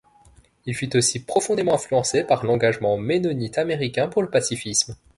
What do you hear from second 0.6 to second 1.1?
Il fut